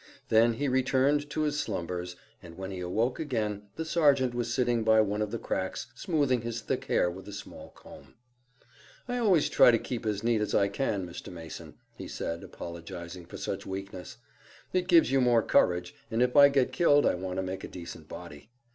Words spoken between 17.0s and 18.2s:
I want to make a decent